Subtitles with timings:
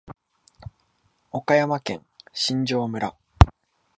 [1.29, 2.03] 岡山県
[2.33, 3.15] 新庄村